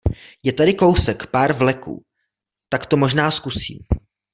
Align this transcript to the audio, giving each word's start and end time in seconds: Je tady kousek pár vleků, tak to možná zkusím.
Je 0.43 0.53
tady 0.53 0.73
kousek 0.73 1.27
pár 1.27 1.53
vleků, 1.53 2.03
tak 2.71 2.85
to 2.85 2.97
možná 2.97 3.31
zkusím. 3.31 3.79